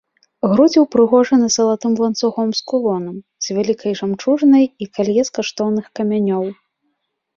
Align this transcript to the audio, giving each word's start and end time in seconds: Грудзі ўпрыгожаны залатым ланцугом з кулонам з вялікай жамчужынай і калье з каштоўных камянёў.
Грудзі 0.51 0.77
ўпрыгожаны 0.83 1.49
залатым 1.57 1.93
ланцугом 2.05 2.49
з 2.59 2.65
кулонам 2.71 3.17
з 3.49 3.57
вялікай 3.57 3.93
жамчужынай 4.03 4.65
і 4.85 4.91
калье 4.99 5.23
з 5.29 5.37
каштоўных 5.41 5.85
камянёў. 6.01 6.45